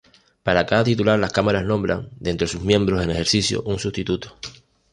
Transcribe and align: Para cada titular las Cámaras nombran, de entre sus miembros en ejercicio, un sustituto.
Para 0.41 0.65
cada 0.65 0.83
titular 0.83 1.19
las 1.19 1.31
Cámaras 1.31 1.63
nombran, 1.63 2.09
de 2.19 2.31
entre 2.31 2.47
sus 2.47 2.63
miembros 2.63 3.03
en 3.03 3.11
ejercicio, 3.11 3.61
un 3.65 3.77
sustituto. 3.77 4.35